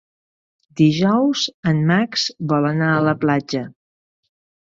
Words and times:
Dijous 0.79 1.43
en 1.73 1.83
Max 1.91 2.25
vol 2.53 2.67
anar 2.71 2.89
a 2.95 3.05
la 3.09 3.15
platja. 3.27 3.61